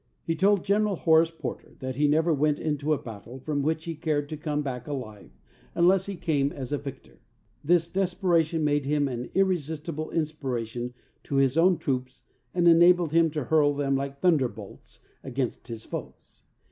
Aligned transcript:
He 0.23 0.35
told 0.35 0.65
General 0.65 0.95
Horace 0.95 1.29
Porter 1.29 1.75
that 1.77 1.95
he 1.95 2.07
never 2.07 2.33
went 2.33 2.57
into 2.57 2.91
a 2.91 2.97
battle 2.97 3.37
from 3.39 3.61
which 3.61 3.85
he 3.85 3.93
cared 3.93 4.29
to 4.29 4.35
come 4.35 4.63
back 4.63 4.87
alive 4.87 5.29
unless 5.75 6.07
he 6.07 6.15
came 6.15 6.51
as 6.51 6.71
a 6.71 6.79
victor. 6.79 7.19
This 7.63 7.87
desperation 7.87 8.63
made 8.63 8.87
him 8.87 9.07
an 9.07 9.29
irresistible 9.35 10.09
inspiration 10.09 10.95
to 11.25 11.35
his 11.35 11.55
own 11.55 11.77
troops 11.77 12.23
and 12.51 12.67
enabled 12.67 13.11
him 13.11 13.29
to 13.29 13.43
hurl 13.43 13.75
them 13.75 13.95
like 13.95 14.21
thunderbolts 14.21 15.01
against 15.23 15.67
his 15.67 15.85
foes. 15.85 16.45